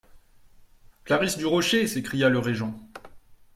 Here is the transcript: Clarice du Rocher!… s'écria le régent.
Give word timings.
Clarice 1.03 1.37
du 1.37 1.45
Rocher!… 1.45 1.85
s'écria 1.85 2.27
le 2.29 2.39
régent. 2.39 2.73